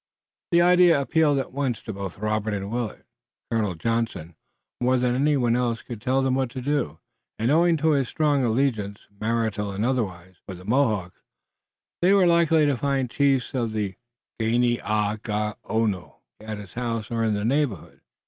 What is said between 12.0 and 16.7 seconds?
they were likely to find chiefs of the Ganeagaono at